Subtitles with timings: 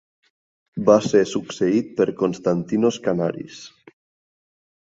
[0.87, 3.63] Va ser succeït per Konstantinos Kanaris.